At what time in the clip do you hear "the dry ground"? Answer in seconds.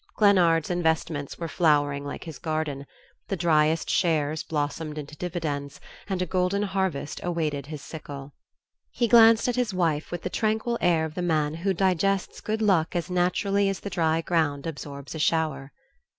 13.81-14.65